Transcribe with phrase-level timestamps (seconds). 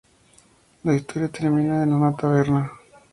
[0.83, 2.71] La historia termina en una taberna.